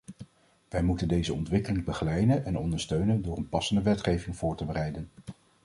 Wij 0.69 0.83
moeten 0.83 1.07
deze 1.07 1.33
ontwikkeling 1.33 1.85
begeleiden 1.85 2.45
en 2.45 2.57
ondersteunen 2.57 3.21
door 3.21 3.37
een 3.37 3.49
passende 3.49 3.81
wetgeving 3.81 4.37
voor 4.37 4.55
te 4.57 4.65
bereiden. 4.65 5.09